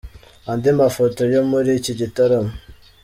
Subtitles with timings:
[0.51, 2.51] Andi mafoto yo muri iki gitaramo.